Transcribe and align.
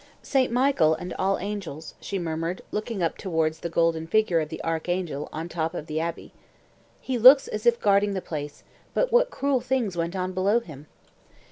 "St. 0.23 0.51
Michael 0.51 0.95
and 0.95 1.13
All 1.19 1.37
Angels," 1.37 1.93
she 2.01 2.17
murmured, 2.17 2.63
looking 2.71 3.03
up 3.03 3.19
towards 3.19 3.59
the 3.59 3.69
golden 3.69 4.07
figure 4.07 4.39
of 4.39 4.49
the 4.49 4.59
archangel 4.63 5.29
on 5.31 5.47
the 5.47 5.53
top 5.53 5.75
of 5.75 5.85
the 5.85 5.99
Abbaye. 5.99 6.31
"He 6.99 7.19
looks 7.19 7.47
as 7.47 7.67
if 7.67 7.79
guarding 7.79 8.15
the 8.15 8.19
place; 8.19 8.63
but 8.95 9.11
what 9.11 9.29
cruel 9.29 9.61
things 9.61 9.95
went 9.95 10.15
on 10.15 10.33
below 10.33 10.59
him." 10.59 10.87